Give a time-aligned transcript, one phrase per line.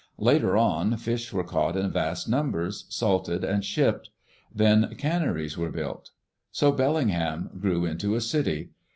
[0.17, 4.09] Later on fish were caught in vast numbers, salted, and shipped;
[4.51, 6.09] then can neries were built.
[6.51, 8.71] So Bellingham grew into a city.